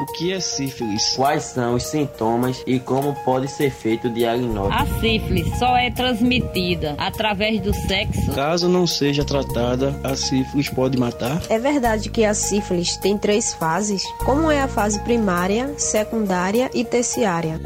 O 0.00 0.04
que 0.04 0.30
é 0.30 0.40
sífilis? 0.40 1.14
Quais 1.16 1.44
são 1.44 1.74
os 1.74 1.84
sintomas 1.84 2.62
e 2.66 2.78
como 2.78 3.14
pode 3.24 3.48
ser 3.48 3.70
feito 3.70 4.08
o 4.08 4.10
diagnóstico? 4.10 4.82
A 4.82 5.00
sífilis 5.00 5.58
só 5.58 5.74
é 5.76 5.90
transmitida 5.90 6.94
através 6.98 7.60
do 7.60 7.72
sexo. 7.72 8.32
Caso 8.32 8.68
não 8.68 8.86
seja 8.86 9.24
tratada, 9.24 9.98
a 10.04 10.14
sífilis 10.14 10.68
pode 10.68 10.98
matar? 10.98 11.40
É 11.48 11.58
verdade 11.58 12.10
que 12.10 12.24
a 12.24 12.34
sífilis 12.34 12.96
tem 12.98 13.16
três 13.16 13.54
fases? 13.54 14.02
Como 14.24 14.50
é 14.50 14.60
a 14.60 14.68
fase 14.68 15.00
primária, 15.00 15.72
secundária 15.78 16.70
e 16.74 16.84
terciária? 16.84 17.58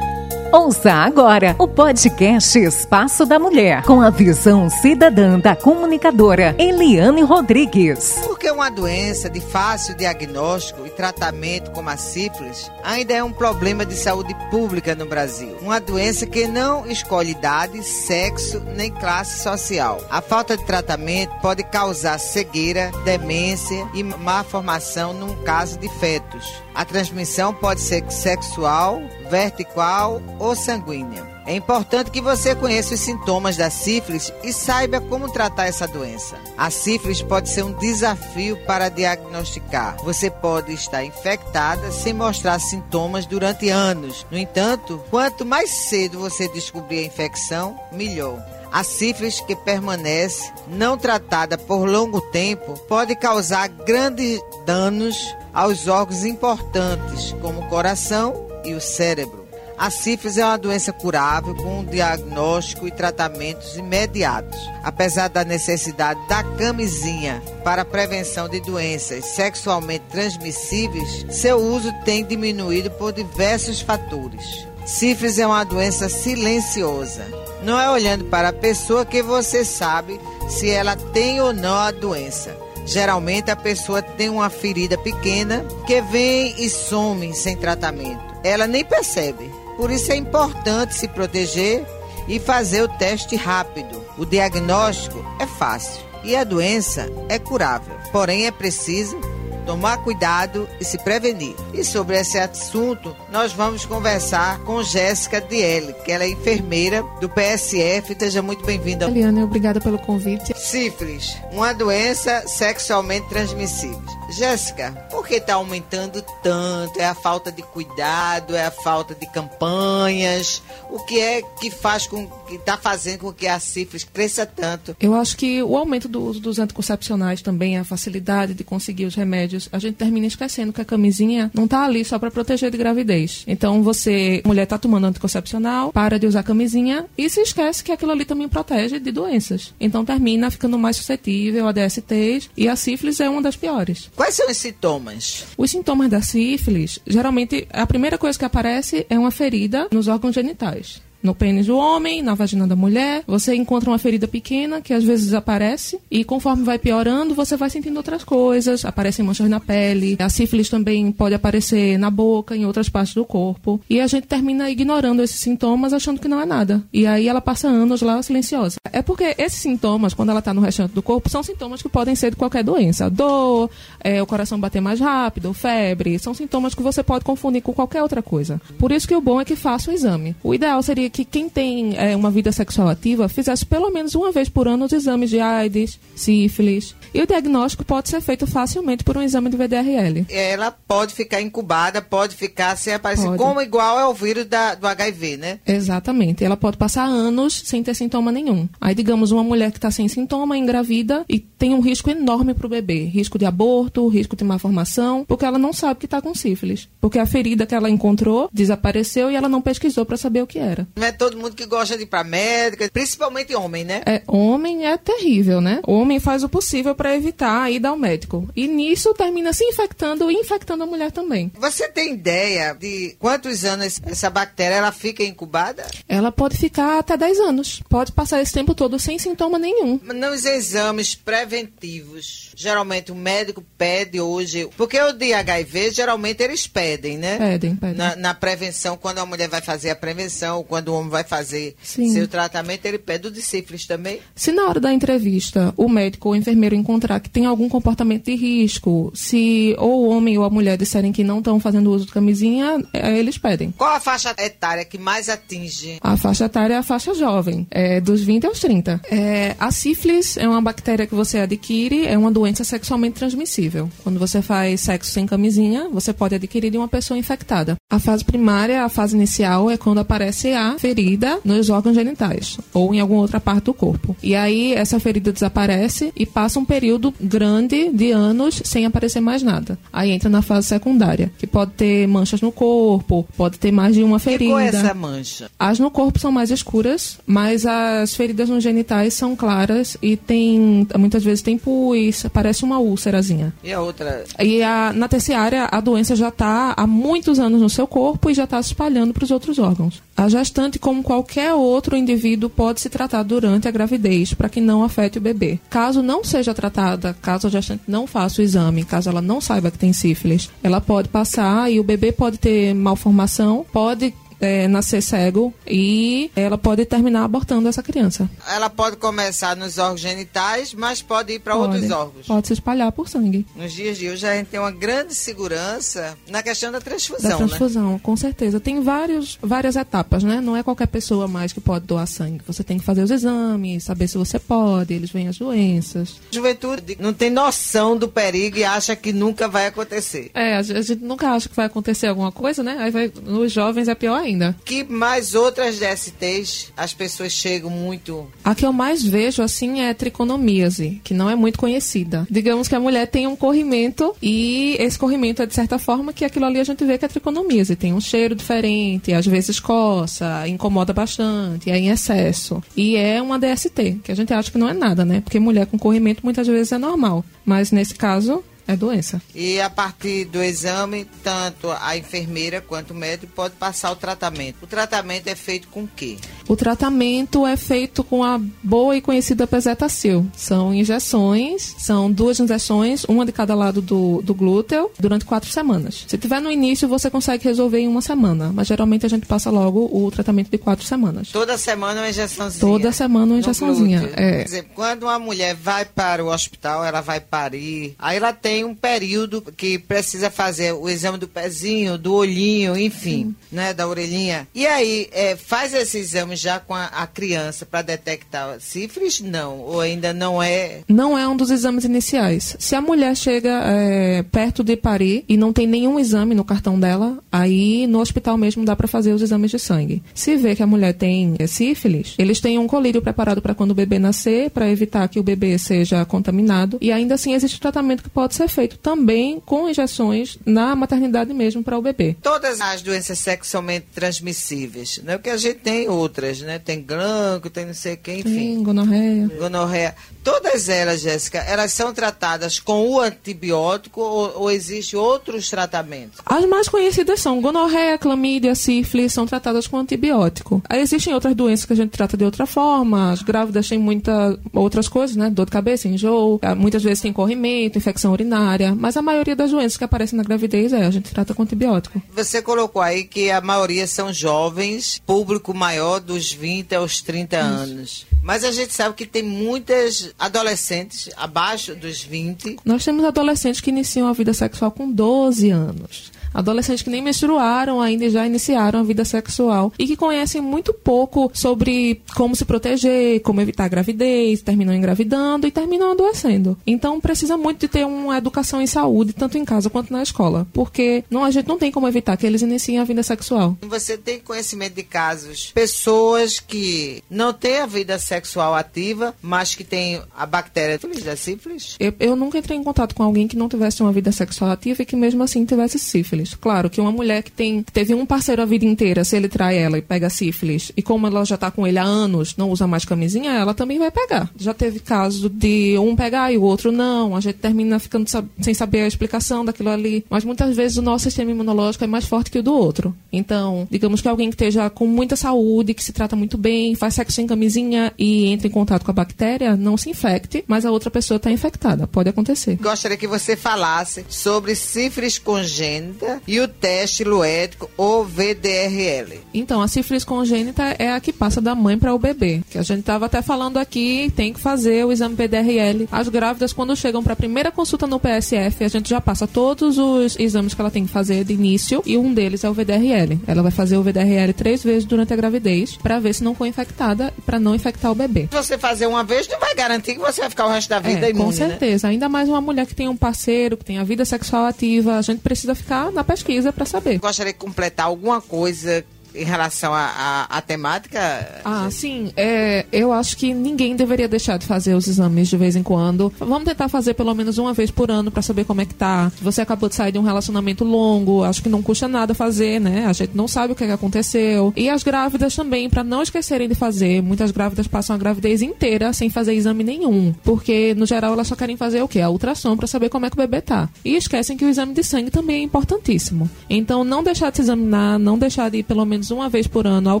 Ouça 0.54 0.92
agora 0.92 1.56
o 1.58 1.66
podcast 1.66 2.56
Espaço 2.56 3.26
da 3.26 3.40
Mulher, 3.40 3.82
com 3.82 4.00
a 4.00 4.08
visão 4.08 4.70
cidadã 4.70 5.36
da 5.36 5.56
comunicadora 5.56 6.54
Eliane 6.56 7.22
Rodrigues. 7.22 8.20
Porque 8.24 8.48
uma 8.52 8.70
doença 8.70 9.28
de 9.28 9.40
fácil 9.40 9.96
diagnóstico 9.96 10.83
tratamento 10.94 11.70
como 11.70 11.90
a 11.90 11.96
sífilis 11.96 12.70
ainda 12.82 13.14
é 13.14 13.22
um 13.22 13.32
problema 13.32 13.84
de 13.84 13.94
saúde 13.94 14.34
pública 14.50 14.94
no 14.94 15.06
Brasil. 15.06 15.56
Uma 15.60 15.80
doença 15.80 16.26
que 16.26 16.46
não 16.46 16.86
escolhe 16.86 17.32
idade, 17.32 17.82
sexo 17.82 18.60
nem 18.74 18.90
classe 18.90 19.42
social. 19.42 20.00
A 20.10 20.20
falta 20.20 20.56
de 20.56 20.64
tratamento 20.64 21.34
pode 21.40 21.62
causar 21.64 22.18
cegueira, 22.18 22.90
demência 23.04 23.88
e 23.94 24.02
má 24.02 24.44
formação 24.44 25.12
num 25.12 25.34
caso 25.42 25.78
de 25.78 25.88
fetos. 25.98 26.62
A 26.74 26.84
transmissão 26.84 27.52
pode 27.52 27.80
ser 27.80 28.04
sexual, 28.10 29.00
vertical 29.30 30.20
ou 30.38 30.54
sanguínea. 30.54 31.33
É 31.46 31.54
importante 31.54 32.10
que 32.10 32.22
você 32.22 32.54
conheça 32.54 32.94
os 32.94 33.00
sintomas 33.00 33.56
da 33.56 33.68
sífilis 33.68 34.32
e 34.42 34.52
saiba 34.52 35.00
como 35.00 35.30
tratar 35.30 35.66
essa 35.66 35.86
doença. 35.86 36.36
A 36.56 36.70
sífilis 36.70 37.20
pode 37.20 37.50
ser 37.50 37.62
um 37.62 37.72
desafio 37.72 38.56
para 38.64 38.88
diagnosticar. 38.88 39.96
Você 40.02 40.30
pode 40.30 40.72
estar 40.72 41.04
infectada 41.04 41.92
sem 41.92 42.14
mostrar 42.14 42.58
sintomas 42.58 43.26
durante 43.26 43.68
anos. 43.68 44.26
No 44.30 44.38
entanto, 44.38 45.02
quanto 45.10 45.44
mais 45.44 45.70
cedo 45.70 46.18
você 46.18 46.48
descobrir 46.48 47.00
a 47.00 47.06
infecção, 47.06 47.78
melhor. 47.92 48.42
A 48.72 48.82
sífilis 48.82 49.38
que 49.40 49.54
permanece 49.54 50.50
não 50.66 50.96
tratada 50.96 51.58
por 51.58 51.86
longo 51.86 52.20
tempo 52.20 52.74
pode 52.88 53.14
causar 53.14 53.68
grandes 53.68 54.40
danos 54.64 55.16
aos 55.52 55.86
órgãos 55.86 56.24
importantes, 56.24 57.32
como 57.40 57.60
o 57.60 57.68
coração 57.68 58.34
e 58.64 58.74
o 58.74 58.80
cérebro. 58.80 59.43
A 59.76 59.90
sífilis 59.90 60.38
é 60.38 60.44
uma 60.44 60.56
doença 60.56 60.92
curável 60.92 61.54
com 61.56 61.84
diagnóstico 61.84 62.86
e 62.86 62.92
tratamentos 62.92 63.76
imediatos. 63.76 64.58
Apesar 64.82 65.28
da 65.28 65.44
necessidade 65.44 66.20
da 66.28 66.44
camisinha 66.44 67.42
para 67.64 67.82
a 67.82 67.84
prevenção 67.84 68.48
de 68.48 68.60
doenças 68.60 69.24
sexualmente 69.24 70.04
transmissíveis, 70.10 71.26
seu 71.28 71.56
uso 71.56 71.92
tem 72.04 72.24
diminuído 72.24 72.90
por 72.92 73.12
diversos 73.12 73.80
fatores. 73.80 74.66
Sífilis 74.86 75.38
é 75.38 75.46
uma 75.46 75.64
doença 75.64 76.08
silenciosa. 76.08 77.26
Não 77.62 77.80
é 77.80 77.90
olhando 77.90 78.26
para 78.26 78.50
a 78.50 78.52
pessoa 78.52 79.04
que 79.04 79.22
você 79.22 79.64
sabe 79.64 80.20
se 80.48 80.70
ela 80.70 80.94
tem 80.94 81.40
ou 81.40 81.52
não 81.52 81.74
a 81.74 81.90
doença. 81.90 82.56
Geralmente 82.86 83.50
a 83.50 83.56
pessoa 83.56 84.02
tem 84.02 84.28
uma 84.28 84.50
ferida 84.50 84.96
pequena 84.98 85.64
que 85.86 86.00
vem 86.02 86.54
e 86.58 86.68
some 86.68 87.34
sem 87.34 87.56
tratamento. 87.56 88.22
Ela 88.44 88.66
nem 88.66 88.84
percebe. 88.84 89.63
Por 89.76 89.90
isso 89.90 90.12
é 90.12 90.16
importante 90.16 90.94
se 90.94 91.08
proteger 91.08 91.84
e 92.28 92.38
fazer 92.38 92.82
o 92.82 92.88
teste 92.88 93.36
rápido. 93.36 94.02
O 94.16 94.24
diagnóstico 94.24 95.24
é 95.40 95.46
fácil 95.46 96.02
e 96.22 96.34
a 96.34 96.44
doença 96.44 97.08
é 97.28 97.38
curável. 97.38 97.94
Porém, 98.10 98.46
é 98.46 98.50
preciso 98.50 99.20
tomar 99.66 99.98
cuidado 99.98 100.68
e 100.80 100.84
se 100.84 100.98
prevenir. 100.98 101.56
E 101.72 101.84
sobre 101.84 102.18
esse 102.18 102.38
assunto, 102.38 103.14
nós 103.34 103.52
vamos 103.52 103.84
conversar 103.84 104.60
com 104.60 104.80
Jéssica 104.84 105.40
Diele, 105.40 105.92
que 106.04 106.12
ela 106.12 106.22
é 106.22 106.28
enfermeira 106.28 107.02
do 107.20 107.28
PSF. 107.28 108.14
Seja 108.16 108.40
muito 108.40 108.64
bem-vinda. 108.64 109.06
Eliane, 109.06 109.42
obrigada 109.42 109.80
pelo 109.80 109.98
convite. 109.98 110.56
Sífilis, 110.56 111.36
uma 111.50 111.74
doença 111.74 112.46
sexualmente 112.46 113.28
transmissível. 113.28 114.00
Jéssica, 114.30 114.92
por 115.10 115.26
que 115.26 115.34
está 115.34 115.54
aumentando 115.54 116.24
tanto? 116.42 116.98
É 116.98 117.04
a 117.04 117.14
falta 117.14 117.50
de 117.50 117.62
cuidado? 117.62 118.54
É 118.54 118.66
a 118.66 118.70
falta 118.70 119.14
de 119.14 119.26
campanhas? 119.26 120.62
O 120.88 121.00
que 121.00 121.20
é 121.20 121.42
que 121.60 121.70
faz 121.70 122.06
com 122.06 122.26
que 122.46 122.54
está 122.54 122.76
fazendo 122.76 123.20
com 123.20 123.32
que 123.32 123.46
a 123.46 123.58
sífilis 123.58 124.04
cresça 124.04 124.46
tanto? 124.46 124.96
Eu 125.00 125.14
acho 125.14 125.36
que 125.36 125.62
o 125.62 125.76
aumento 125.76 126.08
do 126.08 126.22
uso 126.22 126.40
dos 126.40 126.58
anticoncepcionais 126.58 127.42
também, 127.42 127.78
a 127.78 127.84
facilidade 127.84 128.54
de 128.54 128.64
conseguir 128.64 129.06
os 129.06 129.14
remédios, 129.14 129.68
a 129.72 129.78
gente 129.78 129.96
termina 129.96 130.26
esquecendo 130.26 130.72
que 130.72 130.80
a 130.80 130.84
camisinha 130.84 131.50
não 131.52 131.64
está 131.64 131.84
ali 131.84 132.04
só 132.04 132.18
para 132.18 132.30
proteger 132.30 132.70
de 132.70 132.78
gravidez. 132.78 133.23
Então 133.46 133.82
você, 133.82 134.42
mulher 134.44 134.64
está 134.64 134.78
tomando 134.78 135.06
anticoncepcional, 135.06 135.92
para 135.92 136.18
de 136.18 136.26
usar 136.26 136.42
camisinha 136.42 137.06
e 137.16 137.28
se 137.28 137.40
esquece 137.40 137.82
que 137.82 137.92
aquilo 137.92 138.12
ali 138.12 138.24
também 138.24 138.48
protege 138.48 138.98
de 138.98 139.10
doenças. 139.10 139.74
Então 139.80 140.04
termina 140.04 140.50
ficando 140.50 140.78
mais 140.78 140.96
suscetível 140.96 141.66
a 141.68 141.72
DSTs 141.72 142.50
e 142.56 142.68
a 142.68 142.76
sífilis 142.76 143.20
é 143.20 143.28
uma 143.28 143.42
das 143.42 143.56
piores. 143.56 144.10
Quais 144.14 144.34
são 144.34 144.48
os 144.50 144.56
sintomas? 144.56 145.46
Os 145.56 145.70
sintomas 145.70 146.10
da 146.10 146.20
sífilis, 146.20 146.98
geralmente, 147.06 147.66
a 147.72 147.86
primeira 147.86 148.18
coisa 148.18 148.38
que 148.38 148.44
aparece 148.44 149.06
é 149.08 149.18
uma 149.18 149.30
ferida 149.30 149.88
nos 149.90 150.08
órgãos 150.08 150.34
genitais 150.34 151.02
no 151.24 151.34
pênis 151.34 151.66
do 151.66 151.76
homem, 151.76 152.22
na 152.22 152.34
vagina 152.34 152.66
da 152.66 152.76
mulher. 152.76 153.24
Você 153.26 153.54
encontra 153.54 153.90
uma 153.90 153.98
ferida 153.98 154.28
pequena 154.28 154.82
que 154.82 154.92
às 154.92 155.02
vezes 155.02 155.32
aparece 155.32 155.98
e 156.10 156.22
conforme 156.22 156.62
vai 156.62 156.78
piorando, 156.78 157.34
você 157.34 157.56
vai 157.56 157.70
sentindo 157.70 157.96
outras 157.96 158.22
coisas. 158.22 158.84
Aparecem 158.84 159.24
manchas 159.24 159.48
na 159.48 159.58
pele. 159.58 160.16
A 160.20 160.28
sífilis 160.28 160.68
também 160.68 161.10
pode 161.10 161.34
aparecer 161.34 161.98
na 161.98 162.10
boca, 162.10 162.54
em 162.54 162.66
outras 162.66 162.90
partes 162.90 163.14
do 163.14 163.24
corpo. 163.24 163.80
E 163.88 164.00
a 164.00 164.06
gente 164.06 164.26
termina 164.26 164.70
ignorando 164.70 165.22
esses 165.22 165.40
sintomas, 165.40 165.94
achando 165.94 166.20
que 166.20 166.28
não 166.28 166.40
é 166.40 166.44
nada. 166.44 166.82
E 166.92 167.06
aí 167.06 167.26
ela 167.26 167.40
passa 167.40 167.68
anos 167.68 168.02
lá 168.02 168.22
silenciosa. 168.22 168.76
É 168.92 169.00
porque 169.00 169.34
esses 169.38 169.58
sintomas, 169.58 170.12
quando 170.12 170.28
ela 170.28 170.40
está 170.40 170.52
no 170.52 170.60
restante 170.60 170.92
do 170.92 171.02
corpo, 171.02 171.30
são 171.30 171.42
sintomas 171.42 171.80
que 171.80 171.88
podem 171.88 172.14
ser 172.14 172.30
de 172.30 172.36
qualquer 172.36 172.62
doença. 172.62 173.08
Dor, 173.08 173.70
é, 174.00 174.22
o 174.22 174.26
coração 174.26 174.60
bater 174.60 174.82
mais 174.82 175.00
rápido, 175.00 175.54
febre. 175.54 176.18
São 176.18 176.34
sintomas 176.34 176.74
que 176.74 176.82
você 176.82 177.02
pode 177.02 177.24
confundir 177.24 177.62
com 177.62 177.72
qualquer 177.72 178.02
outra 178.02 178.22
coisa. 178.22 178.60
Por 178.78 178.92
isso 178.92 179.08
que 179.08 179.16
o 179.16 179.20
bom 179.22 179.40
é 179.40 179.44
que 179.44 179.56
faça 179.56 179.90
o 179.90 179.94
exame. 179.94 180.36
O 180.42 180.54
ideal 180.54 180.82
seria 180.82 181.13
que 181.14 181.24
quem 181.24 181.48
tem 181.48 181.96
é, 181.96 182.16
uma 182.16 182.28
vida 182.28 182.50
sexual 182.50 182.88
ativa 182.88 183.28
fizesse 183.28 183.64
pelo 183.64 183.88
menos 183.88 184.16
uma 184.16 184.32
vez 184.32 184.48
por 184.48 184.66
ano 184.66 184.84
os 184.84 184.92
exames 184.92 185.30
de 185.30 185.38
AIDS, 185.38 186.00
sífilis. 186.16 186.96
E 187.14 187.22
o 187.22 187.26
diagnóstico 187.26 187.84
pode 187.84 188.08
ser 188.08 188.20
feito 188.20 188.48
facilmente 188.48 189.04
por 189.04 189.16
um 189.16 189.22
exame 189.22 189.48
de 189.48 189.56
VDRL. 189.56 190.26
Ela 190.28 190.72
pode 190.72 191.14
ficar 191.14 191.40
incubada, 191.40 192.02
pode 192.02 192.34
ficar 192.34 192.76
sem 192.76 192.94
aparecer, 192.94 193.26
pode. 193.26 193.38
como 193.38 193.62
igual 193.62 194.00
é 194.00 194.06
o 194.06 194.12
vírus 194.12 194.44
da, 194.46 194.74
do 194.74 194.88
HIV, 194.88 195.36
né? 195.36 195.60
Exatamente. 195.64 196.44
Ela 196.44 196.56
pode 196.56 196.76
passar 196.76 197.04
anos 197.04 197.62
sem 197.64 197.80
ter 197.80 197.94
sintoma 197.94 198.32
nenhum. 198.32 198.68
Aí, 198.80 198.92
digamos, 198.92 199.30
uma 199.30 199.44
mulher 199.44 199.70
que 199.70 199.78
está 199.78 199.92
sem 199.92 200.08
sintoma, 200.08 200.58
engravida 200.58 201.24
e 201.28 201.38
tem 201.38 201.72
um 201.72 201.80
risco 201.80 202.10
enorme 202.10 202.54
para 202.54 202.66
o 202.66 202.70
bebê. 202.70 203.04
Risco 203.04 203.38
de 203.38 203.46
aborto, 203.46 204.08
risco 204.08 204.34
de 204.34 204.42
má 204.42 204.58
formação, 204.58 205.24
porque 205.28 205.44
ela 205.44 205.58
não 205.58 205.72
sabe 205.72 206.00
que 206.00 206.06
está 206.06 206.20
com 206.20 206.34
sífilis. 206.34 206.88
Porque 207.00 207.20
a 207.20 207.26
ferida 207.26 207.66
que 207.66 207.74
ela 207.76 207.88
encontrou 207.88 208.48
desapareceu 208.52 209.30
e 209.30 209.36
ela 209.36 209.48
não 209.48 209.62
pesquisou 209.62 210.04
para 210.04 210.16
saber 210.16 210.42
o 210.42 210.46
que 210.48 210.58
era. 210.58 210.88
Não 211.04 211.08
é 211.08 211.12
todo 211.12 211.36
mundo 211.36 211.54
que 211.54 211.66
gosta 211.66 211.98
de 211.98 212.04
ir 212.04 212.06
para 212.06 212.24
médica, 212.24 212.88
principalmente 212.90 213.54
homem, 213.54 213.84
né? 213.84 214.00
É, 214.06 214.22
homem 214.26 214.86
é 214.86 214.96
terrível, 214.96 215.60
né? 215.60 215.80
O 215.86 215.92
homem 215.92 216.18
faz 216.18 216.42
o 216.42 216.48
possível 216.48 216.94
para 216.94 217.14
evitar 217.14 217.62
a 217.62 217.70
ida 217.70 217.90
ao 217.90 217.96
médico. 217.96 218.48
E 218.56 218.66
nisso 218.66 219.12
termina 219.12 219.52
se 219.52 219.64
infectando 219.64 220.30
e 220.30 220.34
infectando 220.34 220.82
a 220.82 220.86
mulher 220.86 221.12
também. 221.12 221.52
Você 221.58 221.86
tem 221.88 222.14
ideia 222.14 222.72
de 222.72 223.16
quantos 223.18 223.66
anos 223.66 224.00
essa 224.06 224.30
bactéria 224.30 224.76
ela 224.76 224.92
fica 224.92 225.22
incubada? 225.22 225.86
Ela 226.08 226.32
pode 226.32 226.56
ficar 226.56 227.00
até 227.00 227.18
10 227.18 227.38
anos. 227.40 227.82
Pode 227.86 228.10
passar 228.10 228.40
esse 228.40 228.54
tempo 228.54 228.74
todo 228.74 228.98
sem 228.98 229.18
sintoma 229.18 229.58
nenhum. 229.58 230.00
Nos 230.02 230.46
exames 230.46 231.14
preventivos, 231.14 232.50
geralmente 232.56 233.12
o 233.12 233.14
médico 233.14 233.62
pede 233.76 234.22
hoje, 234.22 234.70
porque 234.74 234.98
o 234.98 235.12
de 235.12 235.34
HIV 235.34 235.90
geralmente 235.90 236.42
eles 236.42 236.66
pedem, 236.66 237.18
né? 237.18 237.36
Pedem, 237.36 237.76
pedem. 237.76 237.96
Na, 237.96 238.16
na 238.16 238.32
prevenção, 238.32 238.96
quando 238.96 239.18
a 239.18 239.26
mulher 239.26 239.50
vai 239.50 239.60
fazer 239.60 239.90
a 239.90 239.96
prevenção, 239.96 240.64
quando 240.64 240.93
o 240.94 240.98
homem 240.98 241.10
vai 241.10 241.24
fazer 241.24 241.76
Sim. 241.82 242.12
seu 242.12 242.26
tratamento, 242.26 242.86
ele 242.86 242.98
pede 242.98 243.28
o 243.28 243.30
de 243.30 243.42
sífilis 243.42 243.86
também? 243.86 244.20
Se 244.34 244.52
na 244.52 244.66
hora 244.66 244.80
da 244.80 244.92
entrevista 244.92 245.72
o 245.76 245.88
médico 245.88 246.28
ou 246.28 246.34
o 246.34 246.36
enfermeiro 246.36 246.74
encontrar 246.74 246.94
encontrar 246.94 247.20
que 247.20 247.28
tem 247.28 247.46
algum 247.46 247.68
comportamento 247.68 248.24
de 248.24 248.34
risco, 248.34 249.12
se 249.14 249.74
ou 249.78 250.04
o 250.04 250.08
homem 250.08 250.38
ou 250.38 250.44
a 250.44 250.50
mulher 250.50 250.76
disserem 250.76 251.12
que 251.12 251.24
não 251.24 251.38
estão 251.38 251.60
fazendo 251.60 251.90
uso 251.90 252.06
de 252.06 252.12
camisinha, 252.12 252.82
é, 252.92 253.18
eles 253.18 253.36
pedem. 253.36 253.72
Qual 253.76 253.90
a 253.90 254.00
faixa 254.00 254.34
etária 254.38 254.84
que 254.84 254.96
mais 254.96 255.28
atinge? 255.28 255.98
A 256.00 256.16
faixa 256.16 256.46
etária 256.46 256.74
é 256.74 256.76
a 256.78 256.82
faixa 256.82 257.14
jovem, 257.14 257.66
é 257.70 258.00
dos 258.00 258.22
20 258.22 258.46
aos 258.46 258.60
30. 258.60 259.00
É, 259.10 259.56
a 259.58 259.70
sífilis 259.70 260.36
é 260.36 260.48
uma 260.48 260.62
bactéria 260.62 261.06
que 261.06 261.14
você 261.14 261.38
adquire, 261.38 262.06
é 262.06 262.16
uma 262.16 262.30
doença 262.30 262.64
sexualmente 262.64 263.16
transmissível. 263.16 263.90
Quando 264.02 264.18
você 264.18 264.40
faz 264.40 264.80
sexo 264.80 265.10
sem 265.10 265.26
camisinha, 265.26 265.88
você 265.90 266.12
pode 266.12 266.34
adquirir 266.34 266.70
de 266.70 266.78
uma 266.78 266.88
pessoa 266.88 267.18
infectada. 267.18 267.76
A 267.94 268.00
fase 268.00 268.24
primária, 268.24 268.82
a 268.82 268.88
fase 268.88 269.14
inicial, 269.14 269.70
é 269.70 269.76
quando 269.76 269.98
aparece 269.98 270.52
a 270.52 270.76
ferida 270.76 271.38
nos 271.44 271.70
órgãos 271.70 271.94
genitais 271.94 272.58
ou 272.72 272.92
em 272.92 272.98
alguma 272.98 273.20
outra 273.20 273.38
parte 273.38 273.66
do 273.66 273.72
corpo. 273.72 274.16
E 274.20 274.34
aí 274.34 274.74
essa 274.74 274.98
ferida 274.98 275.30
desaparece 275.30 276.12
e 276.16 276.26
passa 276.26 276.58
um 276.58 276.64
período 276.64 277.14
grande 277.20 277.90
de 277.90 278.10
anos 278.10 278.60
sem 278.64 278.84
aparecer 278.84 279.20
mais 279.20 279.44
nada. 279.44 279.78
Aí 279.92 280.10
entra 280.10 280.28
na 280.28 280.42
fase 280.42 280.66
secundária, 280.66 281.30
que 281.38 281.46
pode 281.46 281.70
ter 281.70 282.08
manchas 282.08 282.40
no 282.40 282.50
corpo, 282.50 283.24
pode 283.36 283.60
ter 283.60 283.70
mais 283.70 283.94
de 283.94 284.02
uma 284.02 284.18
ferida. 284.18 284.50
Qual 284.50 284.58
é 284.58 284.66
essa 284.66 284.92
mancha? 284.92 285.48
As 285.56 285.78
no 285.78 285.88
corpo 285.88 286.18
são 286.18 286.32
mais 286.32 286.50
escuras, 286.50 287.20
mas 287.24 287.64
as 287.64 288.16
feridas 288.16 288.48
nos 288.48 288.64
genitais 288.64 289.14
são 289.14 289.36
claras 289.36 289.96
e 290.02 290.16
tem 290.16 290.84
muitas 290.98 291.22
vezes 291.22 291.42
tem 291.42 291.56
pus, 291.56 292.26
parece 292.32 292.64
uma 292.64 292.80
úlcerazinha. 292.80 293.54
E 293.62 293.72
a 293.72 293.80
outra? 293.80 294.24
E 294.40 294.64
a, 294.64 294.92
na 294.92 295.06
terciária 295.06 295.68
a 295.70 295.80
doença 295.80 296.16
já 296.16 296.30
está 296.30 296.74
há 296.76 296.88
muitos 296.88 297.38
anos 297.38 297.60
no 297.60 297.70
seu 297.70 297.83
corpo 297.86 298.30
e 298.30 298.34
já 298.34 298.44
está 298.44 298.62
se 298.62 298.68
espalhando 298.68 299.12
para 299.12 299.24
os 299.24 299.30
outros 299.30 299.58
órgãos. 299.58 300.02
A 300.16 300.28
gestante, 300.28 300.78
como 300.78 301.02
qualquer 301.02 301.54
outro 301.54 301.96
indivíduo, 301.96 302.48
pode 302.48 302.80
se 302.80 302.88
tratar 302.88 303.22
durante 303.22 303.66
a 303.66 303.70
gravidez 303.70 304.32
para 304.32 304.48
que 304.48 304.60
não 304.60 304.84
afete 304.84 305.18
o 305.18 305.20
bebê. 305.20 305.58
Caso 305.68 306.02
não 306.02 306.22
seja 306.22 306.54
tratada, 306.54 307.16
caso 307.20 307.48
a 307.48 307.50
gestante 307.50 307.82
não 307.88 308.06
faça 308.06 308.40
o 308.40 308.44
exame, 308.44 308.84
caso 308.84 309.10
ela 309.10 309.20
não 309.20 309.40
saiba 309.40 309.70
que 309.70 309.78
tem 309.78 309.92
sífilis, 309.92 310.50
ela 310.62 310.80
pode 310.80 311.08
passar 311.08 311.70
e 311.70 311.80
o 311.80 311.84
bebê 311.84 312.12
pode 312.12 312.38
ter 312.38 312.74
malformação, 312.74 313.66
pode 313.72 314.14
é, 314.44 314.68
nascer 314.68 315.02
cego 315.02 315.52
e 315.66 316.30
ela 316.36 316.58
pode 316.58 316.84
terminar 316.84 317.24
abortando 317.24 317.68
essa 317.68 317.82
criança. 317.82 318.28
Ela 318.48 318.68
pode 318.68 318.96
começar 318.96 319.56
nos 319.56 319.78
órgãos 319.78 320.00
genitais, 320.00 320.74
mas 320.74 321.02
pode 321.02 321.32
ir 321.32 321.38
para 321.38 321.56
outros 321.56 321.90
órgãos. 321.90 322.26
Pode 322.26 322.46
se 322.46 322.52
espalhar 322.52 322.92
por 322.92 323.08
sangue. 323.08 323.46
Nos 323.56 323.72
dias 323.72 323.98
de 323.98 324.08
hoje 324.08 324.26
a 324.26 324.36
gente 324.36 324.48
tem 324.48 324.60
uma 324.60 324.70
grande 324.70 325.14
segurança 325.14 326.16
na 326.28 326.42
questão 326.42 326.70
da 326.70 326.80
transfusão. 326.80 327.30
Da 327.30 327.36
transfusão, 327.36 327.92
né? 327.94 328.00
com 328.02 328.16
certeza. 328.16 328.60
Tem 328.60 328.80
vários, 328.80 329.38
várias 329.40 329.76
etapas, 329.76 330.22
né? 330.22 330.40
Não 330.40 330.56
é 330.56 330.62
qualquer 330.62 330.86
pessoa 330.86 331.26
mais 331.26 331.52
que 331.52 331.60
pode 331.60 331.86
doar 331.86 332.06
sangue. 332.06 332.40
Você 332.46 332.62
tem 332.62 332.78
que 332.78 332.84
fazer 332.84 333.02
os 333.02 333.10
exames, 333.10 333.84
saber 333.84 334.08
se 334.08 334.18
você 334.18 334.38
pode, 334.38 334.92
eles 334.92 335.10
veem 335.10 335.28
as 335.28 335.38
doenças. 335.38 336.16
A 336.30 336.34
juventude 336.34 336.96
não 337.00 337.12
tem 337.12 337.30
noção 337.30 337.96
do 337.96 338.08
perigo 338.08 338.58
e 338.58 338.64
acha 338.64 338.94
que 338.94 339.12
nunca 339.12 339.48
vai 339.48 339.66
acontecer. 339.66 340.30
É, 340.34 340.56
a 340.56 340.62
gente 340.62 340.96
nunca 340.96 341.30
acha 341.30 341.48
que 341.48 341.56
vai 341.56 341.66
acontecer 341.66 342.06
alguma 342.06 342.32
coisa, 342.32 342.62
né? 342.62 342.76
Aí 342.78 342.90
vai, 342.90 343.12
nos 343.24 343.52
jovens 343.52 343.88
é 343.88 343.94
pior 343.94 344.16
ainda. 344.16 344.33
Que 344.64 344.84
mais 344.84 345.34
outras 345.34 345.78
DSTs 345.78 346.72
as 346.76 346.92
pessoas 346.92 347.32
chegam 347.32 347.70
muito. 347.70 348.26
A 348.42 348.54
que 348.54 348.64
eu 348.64 348.72
mais 348.72 349.02
vejo 349.02 349.42
assim 349.42 349.80
é 349.80 349.94
triconomíase, 349.94 351.00
que 351.04 351.14
não 351.14 351.28
é 351.28 351.34
muito 351.34 351.58
conhecida. 351.58 352.26
Digamos 352.30 352.68
que 352.68 352.74
a 352.74 352.80
mulher 352.80 353.06
tem 353.06 353.26
um 353.26 353.36
corrimento 353.36 354.14
e 354.22 354.76
esse 354.78 354.98
corrimento 354.98 355.42
é 355.42 355.46
de 355.46 355.54
certa 355.54 355.78
forma 355.78 356.12
que 356.12 356.24
aquilo 356.24 356.46
ali 356.46 356.60
a 356.60 356.64
gente 356.64 356.84
vê 356.84 356.98
que 356.98 357.04
é 357.04 357.08
triconomíase. 357.08 357.76
Tem 357.76 357.92
um 357.92 358.00
cheiro 358.00 358.34
diferente, 358.34 359.12
às 359.12 359.26
vezes 359.26 359.60
coça, 359.60 360.46
incomoda 360.48 360.92
bastante, 360.92 361.70
é 361.70 361.78
em 361.78 361.90
excesso. 361.90 362.62
E 362.76 362.96
é 362.96 363.20
uma 363.20 363.38
DST, 363.38 364.00
que 364.02 364.12
a 364.12 364.16
gente 364.16 364.32
acha 364.32 364.50
que 364.50 364.58
não 364.58 364.68
é 364.68 364.74
nada, 364.74 365.04
né? 365.04 365.20
Porque 365.20 365.38
mulher 365.38 365.66
com 365.66 365.78
corrimento 365.78 366.20
muitas 366.24 366.46
vezes 366.46 366.72
é 366.72 366.78
normal. 366.78 367.24
Mas 367.44 367.70
nesse 367.70 367.94
caso, 367.94 368.42
é 368.66 368.76
doença. 368.76 369.20
E 369.34 369.60
a 369.60 369.68
partir 369.68 370.24
do 370.24 370.42
exame, 370.42 371.06
tanto 371.22 371.70
a 371.70 371.96
enfermeira 371.96 372.60
quanto 372.60 372.92
o 372.92 372.94
médico 372.94 373.32
pode 373.34 373.54
passar 373.54 373.90
o 373.90 373.96
tratamento. 373.96 374.56
O 374.62 374.66
tratamento 374.66 375.28
é 375.28 375.34
feito 375.34 375.68
com 375.68 375.84
o 375.84 375.88
quê? 375.88 376.16
O 376.48 376.56
tratamento 376.56 377.46
é 377.46 377.56
feito 377.56 378.04
com 378.04 378.22
a 378.22 378.40
boa 378.62 378.96
e 378.96 379.00
conhecida 379.00 379.46
Pezetacil. 379.46 380.26
São 380.36 380.74
injeções, 380.74 381.74
são 381.78 382.10
duas 382.10 382.40
injeções, 382.40 383.04
uma 383.04 383.24
de 383.24 383.32
cada 383.32 383.54
lado 383.54 383.80
do, 383.80 384.20
do 384.22 384.34
glúteo, 384.34 384.90
durante 384.98 385.24
quatro 385.24 385.50
semanas. 385.50 386.04
Se 386.06 386.18
tiver 386.18 386.40
no 386.40 386.50
início, 386.50 386.88
você 386.88 387.10
consegue 387.10 387.44
resolver 387.44 387.78
em 387.78 387.88
uma 387.88 388.02
semana, 388.02 388.50
mas 388.52 388.66
geralmente 388.66 389.06
a 389.06 389.08
gente 389.08 389.26
passa 389.26 389.50
logo 389.50 389.88
o 389.92 390.10
tratamento 390.10 390.50
de 390.50 390.58
quatro 390.58 390.84
semanas. 390.84 391.30
Toda 391.30 391.56
semana 391.56 392.00
uma 392.00 392.08
injeçãozinha? 392.08 392.60
Toda 392.60 392.92
semana 392.92 393.32
uma 393.32 393.38
injeçãozinha. 393.38 394.10
É. 394.14 394.38
Por 394.38 394.46
exemplo, 394.46 394.70
quando 394.74 395.02
uma 395.04 395.18
mulher 395.18 395.54
vai 395.54 395.84
para 395.84 396.24
o 396.24 396.28
hospital, 396.28 396.84
ela 396.84 397.00
vai 397.00 397.20
parir, 397.20 397.94
aí 397.98 398.16
ela 398.16 398.32
tem 398.32 398.53
tem 398.54 398.62
um 398.62 398.72
período 398.72 399.42
que 399.56 399.80
precisa 399.80 400.30
fazer 400.30 400.70
o 400.70 400.88
exame 400.88 401.18
do 401.18 401.26
pezinho, 401.26 401.98
do 401.98 402.14
olhinho, 402.14 402.78
enfim, 402.78 403.24
Sim. 403.24 403.34
né, 403.50 403.74
da 403.74 403.88
orelhinha. 403.88 404.46
E 404.54 404.64
aí, 404.64 405.08
é, 405.10 405.34
faz 405.34 405.74
esse 405.74 405.98
exame 405.98 406.36
já 406.36 406.60
com 406.60 406.72
a, 406.72 406.84
a 406.84 407.04
criança 407.04 407.66
para 407.66 407.82
detectar 407.82 408.60
sífilis? 408.60 409.20
Não, 409.20 409.58
ou 409.58 409.80
ainda 409.80 410.12
não 410.12 410.40
é? 410.40 410.82
Não 410.86 411.18
é 411.18 411.26
um 411.26 411.36
dos 411.36 411.50
exames 411.50 411.84
iniciais. 411.84 412.54
Se 412.60 412.76
a 412.76 412.80
mulher 412.80 413.16
chega 413.16 413.60
é, 413.64 414.22
perto 414.22 414.62
de 414.62 414.76
parir 414.76 415.24
e 415.28 415.36
não 415.36 415.52
tem 415.52 415.66
nenhum 415.66 415.98
exame 415.98 416.32
no 416.32 416.44
cartão 416.44 416.78
dela, 416.78 417.18
aí 417.32 417.88
no 417.88 417.98
hospital 417.98 418.38
mesmo 418.38 418.64
dá 418.64 418.76
para 418.76 418.86
fazer 418.86 419.12
os 419.12 419.20
exames 419.20 419.50
de 419.50 419.58
sangue. 419.58 420.00
Se 420.14 420.36
vê 420.36 420.54
que 420.54 420.62
a 420.62 420.66
mulher 420.66 420.92
tem 420.94 421.34
é, 421.40 421.48
sífilis, 421.48 422.14
eles 422.16 422.40
têm 422.40 422.56
um 422.56 422.68
colírio 422.68 423.02
preparado 423.02 423.42
para 423.42 423.52
quando 423.52 423.72
o 423.72 423.74
bebê 423.74 423.98
nascer, 423.98 424.48
para 424.50 424.70
evitar 424.70 425.08
que 425.08 425.18
o 425.18 425.24
bebê 425.24 425.58
seja 425.58 426.04
contaminado. 426.04 426.78
E 426.80 426.92
ainda 426.92 427.16
assim 427.16 427.34
existe 427.34 427.58
tratamento 427.58 428.04
que 428.04 428.10
pode 428.10 428.36
ser 428.36 428.43
ser 428.44 428.48
feito 428.48 428.78
também 428.78 429.40
com 429.44 429.68
injeções 429.68 430.38
na 430.44 430.76
maternidade 430.76 431.32
mesmo 431.32 431.62
para 431.62 431.78
o 431.78 431.82
bebê. 431.82 432.16
Todas 432.22 432.60
as 432.60 432.82
doenças 432.82 433.18
sexualmente 433.18 433.86
transmissíveis, 433.94 435.00
né? 435.02 435.16
Porque 435.16 435.30
a 435.30 435.36
gente 435.36 435.60
tem 435.60 435.88
outras, 435.88 436.40
né? 436.40 436.58
Tem 436.58 436.82
glanco, 436.82 437.50
tem 437.50 437.66
não 437.66 437.74
sei 437.74 437.96
quem, 437.96 438.20
enfim. 438.20 438.34
Tem 438.34 438.62
gonorreia. 438.62 439.28
Gonorreia. 439.38 439.94
Todas 440.24 440.68
elas, 440.68 441.00
Jéssica, 441.00 441.38
elas 441.38 441.72
são 441.72 441.94
tratadas 441.94 442.58
com 442.58 442.88
o 442.88 443.00
antibiótico 443.00 444.00
ou, 444.00 444.42
ou 444.42 444.50
existem 444.50 444.98
outros 444.98 445.48
tratamentos? 445.48 446.20
As 446.26 446.44
mais 446.46 446.68
conhecidas 446.68 447.20
são 447.20 447.40
gonorreia, 447.40 447.98
clamídia, 447.98 448.54
sífilis, 448.54 449.12
são 449.12 449.26
tratadas 449.26 449.68
com 449.68 449.78
antibiótico. 449.78 450.62
Aí 450.68 450.80
existem 450.80 451.14
outras 451.14 451.36
doenças 451.36 451.66
que 451.66 451.72
a 451.72 451.76
gente 451.76 451.90
trata 451.90 452.16
de 452.16 452.24
outra 452.24 452.46
forma. 452.46 453.12
As 453.12 453.22
grávidas 453.22 453.68
têm 453.68 453.78
muitas 453.78 454.36
outras 454.52 454.88
coisas, 454.88 455.14
né? 455.14 455.30
Dor 455.30 455.46
de 455.46 455.52
cabeça, 455.52 455.86
enjoo, 455.86 456.40
muitas 456.56 456.82
vezes 456.82 457.00
tem 457.00 457.12
corrimento, 457.12 457.78
infecção 457.78 458.12
urinária 458.12 458.24
urinária, 458.24 458.74
mas 458.74 458.96
a 458.96 459.02
maioria 459.02 459.36
das 459.36 459.50
doenças 459.50 459.76
que 459.76 459.84
aparecem 459.84 460.16
na 460.16 460.22
gravidez 460.22 460.72
é, 460.72 460.84
a 460.84 460.90
gente 460.90 461.12
trata 461.12 461.34
com 461.34 461.42
antibiótico. 461.42 462.02
Você 462.12 462.40
colocou 462.40 462.80
aí 462.80 463.04
que 463.04 463.30
a 463.30 463.40
maioria 463.40 463.86
são 463.86 464.12
jovens, 464.12 465.00
público 465.06 465.52
maior 465.52 466.00
dos 466.00 466.32
20 466.32 466.74
aos 466.74 467.02
30 467.02 467.36
Isso. 467.36 467.46
anos. 467.46 468.06
Mas 468.24 468.42
a 468.42 468.50
gente 468.50 468.72
sabe 468.72 468.94
que 468.94 469.04
tem 469.04 469.22
muitas 469.22 470.14
adolescentes 470.18 471.10
abaixo 471.14 471.74
dos 471.74 472.02
20. 472.02 472.56
Nós 472.64 472.82
temos 472.82 473.04
adolescentes 473.04 473.60
que 473.60 473.68
iniciam 473.68 474.08
a 474.08 474.14
vida 474.14 474.32
sexual 474.32 474.70
com 474.70 474.90
12 474.90 475.50
anos 475.50 476.10
adolescentes 476.34 476.82
que 476.82 476.90
nem 476.90 477.00
menstruaram 477.00 477.80
ainda 477.80 478.10
já 478.10 478.26
iniciaram 478.26 478.80
a 478.80 478.82
vida 478.82 479.04
sexual 479.04 479.72
e 479.78 479.86
que 479.86 479.96
conhecem 479.96 480.40
muito 480.40 480.74
pouco 480.74 481.30
sobre 481.32 482.02
como 482.16 482.34
se 482.34 482.44
proteger, 482.44 483.20
como 483.20 483.40
evitar 483.40 483.64
a 483.64 483.68
gravidez, 483.68 484.42
terminam 484.42 484.74
engravidando 484.74 485.46
e 485.46 485.50
terminam 485.50 485.92
adoecendo. 485.92 486.58
Então 486.66 487.00
precisa 487.00 487.36
muito 487.36 487.60
de 487.60 487.68
ter 487.68 487.86
uma 487.86 488.18
educação 488.18 488.60
em 488.60 488.66
saúde, 488.66 489.12
tanto 489.12 489.38
em 489.38 489.44
casa 489.44 489.70
quanto 489.70 489.92
na 489.92 490.02
escola, 490.02 490.46
porque 490.52 491.04
não, 491.08 491.24
a 491.24 491.30
gente 491.30 491.46
não 491.46 491.58
tem 491.58 491.70
como 491.70 491.86
evitar 491.86 492.16
que 492.16 492.26
eles 492.26 492.42
iniciem 492.42 492.80
a 492.80 492.84
vida 492.84 493.02
sexual. 493.02 493.56
Você 493.62 493.96
tem 493.96 494.18
conhecimento 494.18 494.74
de 494.74 494.82
casos, 494.82 495.52
pessoas 495.54 496.40
que 496.40 497.02
não 497.08 497.32
têm 497.32 497.58
a 497.58 497.66
vida 497.66 497.98
sexual 497.98 498.54
ativa, 498.54 499.14
mas 499.22 499.54
que 499.54 499.62
têm 499.62 500.02
a 500.16 500.26
bactéria 500.26 500.80
da 501.04 501.16
sífilis? 501.16 501.76
Eu, 501.78 501.94
eu 502.00 502.16
nunca 502.16 502.38
entrei 502.38 502.58
em 502.58 502.64
contato 502.64 502.94
com 502.94 503.02
alguém 503.02 503.28
que 503.28 503.36
não 503.36 503.48
tivesse 503.48 503.82
uma 503.82 503.92
vida 503.92 504.10
sexual 504.10 504.50
ativa 504.50 504.82
e 504.82 504.86
que 504.86 504.96
mesmo 504.96 505.22
assim 505.22 505.44
tivesse 505.44 505.78
sífilis 505.78 506.23
sífilis. 506.24 506.34
Claro 506.34 506.70
que 506.70 506.80
uma 506.80 506.90
mulher 506.90 507.22
que 507.22 507.30
tem 507.30 507.62
teve 507.62 507.94
um 507.94 508.06
parceiro 508.06 508.42
a 508.42 508.44
vida 508.44 508.64
inteira, 508.64 509.04
se 509.04 509.16
ele 509.16 509.28
trai 509.28 509.56
ela 509.56 509.78
e 509.78 509.82
pega 509.82 510.08
sífilis, 510.10 510.72
e 510.76 510.82
como 510.82 511.06
ela 511.06 511.24
já 511.24 511.34
está 511.34 511.50
com 511.50 511.66
ele 511.66 511.78
há 511.78 511.84
anos, 511.84 512.36
não 512.36 512.50
usa 512.50 512.66
mais 512.66 512.84
camisinha, 512.84 513.32
ela 513.32 513.54
também 513.54 513.78
vai 513.78 513.90
pegar. 513.90 514.30
Já 514.36 514.54
teve 514.54 514.80
caso 514.80 515.28
de 515.28 515.76
um 515.78 515.94
pegar 515.94 516.32
e 516.32 516.38
o 516.38 516.42
outro 516.42 516.72
não, 516.72 517.14
a 517.14 517.20
gente 517.20 517.36
termina 517.36 517.78
ficando 517.78 518.08
sem 518.40 518.54
saber 518.54 518.82
a 518.82 518.86
explicação 518.86 519.44
daquilo 519.44 519.70
ali, 519.70 520.04
mas 520.08 520.24
muitas 520.24 520.56
vezes 520.56 520.78
o 520.78 520.82
nosso 520.82 521.04
sistema 521.04 521.30
imunológico 521.30 521.84
é 521.84 521.86
mais 521.86 522.06
forte 522.06 522.30
que 522.30 522.38
o 522.38 522.42
do 522.42 522.54
outro. 522.54 522.94
Então, 523.12 523.68
digamos 523.70 524.00
que 524.00 524.08
alguém 524.08 524.30
que 524.30 524.34
esteja 524.34 524.70
com 524.70 524.86
muita 524.86 525.16
saúde, 525.16 525.74
que 525.74 525.84
se 525.84 525.92
trata 525.92 526.16
muito 526.16 526.38
bem, 526.38 526.74
faz 526.74 526.94
sexo 526.94 527.16
sem 527.16 527.26
camisinha 527.26 527.92
e 527.98 528.26
entra 528.26 528.48
em 528.48 528.50
contato 528.50 528.84
com 528.84 528.90
a 528.90 528.94
bactéria, 528.94 529.56
não 529.56 529.76
se 529.76 529.90
infecte, 529.90 530.44
mas 530.46 530.64
a 530.64 530.70
outra 530.70 530.90
pessoa 530.90 531.16
está 531.16 531.30
infectada. 531.30 531.86
Pode 531.86 532.08
acontecer. 532.08 532.56
Gostaria 532.60 532.96
que 532.96 533.06
você 533.06 533.36
falasse 533.36 534.04
sobre 534.08 534.54
sífilis 534.54 535.18
congênita 535.18 536.13
e 536.26 536.40
o 536.40 536.48
teste 536.48 537.04
luético 537.04 537.70
ou 537.76 538.04
VDRL. 538.04 539.20
Então, 539.32 539.60
a 539.60 539.68
sífilis 539.68 540.04
congênita 540.04 540.76
é 540.78 540.92
a 540.92 541.00
que 541.00 541.12
passa 541.12 541.40
da 541.40 541.54
mãe 541.54 541.78
para 541.78 541.94
o 541.94 541.98
bebê, 541.98 542.42
que 542.50 542.58
a 542.58 542.62
gente 542.62 542.80
estava 542.80 543.06
até 543.06 543.22
falando 543.22 543.58
aqui, 543.58 544.12
tem 544.14 544.32
que 544.32 544.40
fazer 544.40 544.84
o 544.84 544.92
exame 544.92 545.14
VDRL. 545.14 545.88
As 545.90 546.08
grávidas, 546.08 546.52
quando 546.52 546.76
chegam 546.76 547.02
para 547.02 547.12
a 547.12 547.16
primeira 547.16 547.50
consulta 547.50 547.86
no 547.86 548.00
PSF, 548.00 548.64
a 548.64 548.68
gente 548.68 548.88
já 548.88 549.00
passa 549.00 549.26
todos 549.26 549.78
os 549.78 550.18
exames 550.18 550.54
que 550.54 550.60
ela 550.60 550.70
tem 550.70 550.86
que 550.86 550.92
fazer 550.92 551.24
de 551.24 551.32
início 551.32 551.82
e 551.86 551.96
um 551.96 552.12
deles 552.12 552.44
é 552.44 552.50
o 552.50 552.54
VDRL. 552.54 553.20
Ela 553.26 553.42
vai 553.42 553.50
fazer 553.50 553.76
o 553.76 553.82
VDRL 553.82 554.32
três 554.32 554.62
vezes 554.62 554.84
durante 554.84 555.12
a 555.12 555.16
gravidez 555.16 555.76
para 555.76 555.98
ver 555.98 556.14
se 556.14 556.22
não 556.22 556.34
foi 556.34 556.48
infectada 556.48 557.12
e 557.16 557.20
para 557.20 557.38
não 557.38 557.54
infectar 557.54 557.90
o 557.90 557.94
bebê. 557.94 558.28
Se 558.30 558.36
você 558.36 558.58
fazer 558.58 558.86
uma 558.86 559.02
vez, 559.04 559.28
não 559.28 559.40
vai 559.40 559.54
garantir 559.54 559.94
que 559.94 560.00
você 560.00 560.20
vai 560.20 560.30
ficar 560.30 560.46
o 560.46 560.50
resto 560.50 560.68
da 560.68 560.78
vida 560.78 561.06
é, 561.06 561.10
imune, 561.10 561.24
Com 561.24 561.30
né? 561.30 561.48
certeza. 561.48 561.86
Né? 561.86 561.94
Ainda 561.94 562.08
mais 562.08 562.28
uma 562.28 562.40
mulher 562.40 562.66
que 562.66 562.74
tem 562.74 562.88
um 562.88 562.96
parceiro, 562.96 563.56
que 563.56 563.64
tem 563.64 563.78
a 563.78 563.84
vida 563.84 564.04
sexual 564.04 564.44
ativa, 564.44 564.96
a 564.96 565.02
gente 565.02 565.20
precisa 565.20 565.54
ficar 565.54 565.90
na 565.90 566.03
pesquisa 566.04 566.52
para 566.52 566.64
saber. 566.64 566.98
Gostaria 566.98 567.32
de 567.32 567.38
completar 567.38 567.86
alguma 567.86 568.20
coisa 568.20 568.84
em 569.14 569.24
relação 569.24 569.72
à 569.74 570.42
temática? 570.46 571.42
Ah, 571.44 571.68
sim. 571.70 572.12
É, 572.16 572.66
eu 572.72 572.92
acho 572.92 573.16
que 573.16 573.32
ninguém 573.32 573.76
deveria 573.76 574.08
deixar 574.08 574.38
de 574.38 574.46
fazer 574.46 574.74
os 574.74 574.88
exames 574.88 575.28
de 575.28 575.36
vez 575.36 575.56
em 575.56 575.62
quando. 575.62 576.12
Vamos 576.18 576.44
tentar 576.44 576.68
fazer 576.68 576.94
pelo 576.94 577.14
menos 577.14 577.38
uma 577.38 577.52
vez 577.52 577.70
por 577.70 577.90
ano 577.90 578.10
para 578.10 578.22
saber 578.22 578.44
como 578.44 578.60
é 578.60 578.66
que 578.66 578.74
tá. 578.74 579.10
Você 579.22 579.40
acabou 579.40 579.68
de 579.68 579.74
sair 579.74 579.92
de 579.92 579.98
um 579.98 580.02
relacionamento 580.02 580.64
longo, 580.64 581.24
acho 581.24 581.42
que 581.42 581.48
não 581.48 581.62
custa 581.62 581.86
nada 581.86 582.14
fazer, 582.14 582.60
né? 582.60 582.86
A 582.86 582.92
gente 582.92 583.16
não 583.16 583.28
sabe 583.28 583.52
o 583.52 583.56
que, 583.56 583.64
é 583.64 583.66
que 583.68 583.72
aconteceu. 583.72 584.52
E 584.56 584.68
as 584.68 584.82
grávidas 584.82 585.34
também, 585.34 585.68
para 585.68 585.84
não 585.84 586.02
esquecerem 586.02 586.48
de 586.48 586.54
fazer. 586.54 587.02
Muitas 587.02 587.30
grávidas 587.30 587.66
passam 587.66 587.94
a 587.94 587.98
gravidez 587.98 588.42
inteira 588.42 588.92
sem 588.92 589.10
fazer 589.10 589.34
exame 589.34 589.64
nenhum, 589.64 590.14
porque 590.22 590.74
no 590.74 590.86
geral 590.86 591.12
elas 591.12 591.28
só 591.28 591.36
querem 591.36 591.56
fazer 591.56 591.82
o 591.82 591.88
quê? 591.88 592.00
A 592.00 592.10
ultrassom 592.10 592.56
para 592.56 592.66
saber 592.66 592.88
como 592.88 593.06
é 593.06 593.10
que 593.10 593.16
o 593.16 593.18
bebê 593.18 593.40
tá. 593.40 593.68
E 593.84 593.96
esquecem 593.96 594.36
que 594.36 594.44
o 594.44 594.48
exame 594.48 594.74
de 594.74 594.82
sangue 594.82 595.10
também 595.10 595.36
é 595.36 595.42
importantíssimo. 595.42 596.28
Então, 596.48 596.84
não 596.84 597.02
deixar 597.02 597.30
de 597.30 597.36
se 597.36 597.42
examinar, 597.42 597.98
não 597.98 598.18
deixar 598.18 598.50
de 598.50 598.58
ir 598.58 598.62
pelo 598.62 598.84
menos 598.84 599.03
menos 599.04 599.10
uma 599.10 599.28
vez 599.28 599.46
por 599.46 599.66
ano 599.66 599.90
ao 599.90 600.00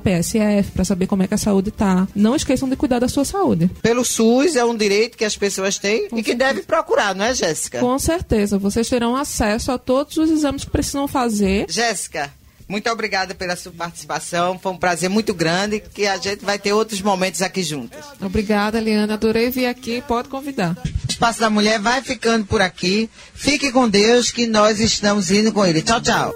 PSF 0.00 0.70
para 0.72 0.84
saber 0.84 1.06
como 1.06 1.22
é 1.22 1.26
que 1.26 1.34
a 1.34 1.38
saúde 1.38 1.68
está. 1.68 2.08
Não 2.14 2.34
esqueçam 2.34 2.68
de 2.68 2.76
cuidar 2.76 2.98
da 2.98 3.08
sua 3.08 3.24
saúde. 3.24 3.70
Pelo 3.82 4.04
SUS 4.04 4.56
é 4.56 4.64
um 4.64 4.76
direito 4.76 5.16
que 5.18 5.24
as 5.24 5.36
pessoas 5.36 5.78
têm 5.78 6.08
Com 6.08 6.18
e 6.18 6.22
que 6.22 6.34
deve 6.34 6.62
procurar, 6.62 7.14
não 7.14 7.24
é, 7.24 7.34
Jéssica? 7.34 7.80
Com 7.80 7.98
certeza. 7.98 8.58
Vocês 8.58 8.88
terão 8.88 9.14
acesso 9.16 9.72
a 9.72 9.78
todos 9.78 10.16
os 10.16 10.30
exames 10.30 10.64
que 10.64 10.70
precisam 10.70 11.06
fazer. 11.06 11.66
Jéssica, 11.68 12.32
muito 12.66 12.88
obrigada 12.90 13.34
pela 13.34 13.56
sua 13.56 13.72
participação. 13.72 14.58
Foi 14.58 14.72
um 14.72 14.76
prazer 14.76 15.10
muito 15.10 15.34
grande 15.34 15.80
que 15.80 16.06
a 16.06 16.16
gente 16.16 16.44
vai 16.44 16.58
ter 16.58 16.72
outros 16.72 17.02
momentos 17.02 17.42
aqui 17.42 17.62
juntos. 17.62 17.98
Obrigada, 18.20 18.78
Eliana. 18.78 19.14
Adorei 19.14 19.50
vir 19.50 19.66
aqui. 19.66 20.02
Pode 20.06 20.28
convidar. 20.28 20.76
O 20.82 21.10
Espaço 21.10 21.40
da 21.40 21.50
Mulher 21.50 21.78
vai 21.78 22.00
ficando 22.02 22.46
por 22.46 22.62
aqui. 22.62 23.10
Fique 23.34 23.70
com 23.70 23.88
Deus 23.88 24.30
que 24.30 24.46
nós 24.46 24.80
estamos 24.80 25.30
indo 25.30 25.52
com 25.52 25.64
ele. 25.64 25.82
Tchau, 25.82 26.00
tchau. 26.00 26.32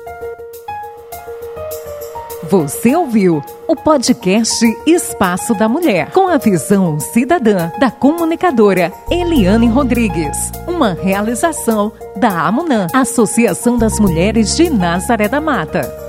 Você 2.51 2.97
ouviu 2.97 3.43
o 3.67 3.77
podcast 3.77 4.65
Espaço 4.87 5.55
da 5.55 5.69
Mulher, 5.69 6.11
com 6.13 6.29
a 6.29 6.39
visão 6.39 6.99
cidadã 6.99 7.71
da 7.79 7.91
comunicadora 7.91 8.91
Eliane 9.11 9.67
Rodrigues. 9.69 10.51
Uma 10.67 10.95
realização 10.95 11.93
da 12.17 12.47
AMUNAM, 12.47 12.87
Associação 12.95 13.77
das 13.77 14.01
Mulheres 14.01 14.57
de 14.57 14.71
Nazaré 14.71 15.29
da 15.29 15.43
Mata. 15.43 16.08